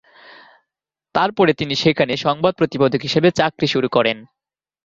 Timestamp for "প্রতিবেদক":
2.55-3.01